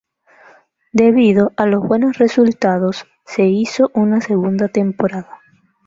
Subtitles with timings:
[0.93, 5.41] Debido a los buenos resultados, se hizo una segunda temporada.